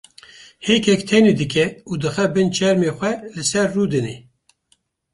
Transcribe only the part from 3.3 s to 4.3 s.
li ser rûdine.